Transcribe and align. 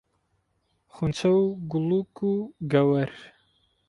خونچە 0.93 1.29
و 1.41 1.43
گوڵووک 1.71 2.13
و 2.31 2.33
گەوەر 2.71 3.11